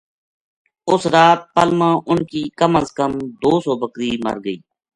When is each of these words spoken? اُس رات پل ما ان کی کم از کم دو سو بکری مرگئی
اُس 0.89 1.03
رات 1.13 1.39
پل 1.53 1.69
ما 1.79 1.91
ان 2.09 2.19
کی 2.31 2.41
کم 2.59 2.71
از 2.79 2.87
کم 2.97 3.11
دو 3.41 3.53
سو 3.63 3.71
بکری 3.81 4.11
مرگئی 4.25 4.57